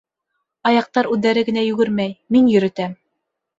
[0.69, 2.99] —Аяҡтар үҙҙәре генә йүгермәй, мин йөрөтәм...